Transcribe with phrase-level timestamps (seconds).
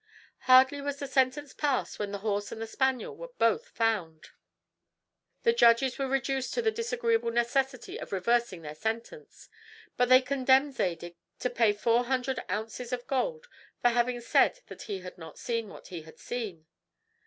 [0.47, 4.29] Hardly was the sentence passed when the horse and the spaniel were both found.
[5.43, 9.47] The judges were reduced to the disagreeable necessity of reversing their sentence;
[9.97, 13.45] but they condemned Zadig to pay four hundred ounces of gold
[13.83, 16.65] for having said that he had not seen what he had seen.